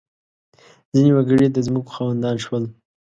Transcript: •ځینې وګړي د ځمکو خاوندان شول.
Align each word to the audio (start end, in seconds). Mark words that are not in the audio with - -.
•ځینې 0.93 1.11
وګړي 1.13 1.47
د 1.51 1.57
ځمکو 1.67 1.91
خاوندان 1.95 2.35
شول. 2.43 2.63